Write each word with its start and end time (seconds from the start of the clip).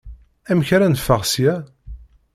Amek 0.49 0.69
ara 0.75 0.87
neffeɣ 0.93 1.21
seg-a? 1.25 1.55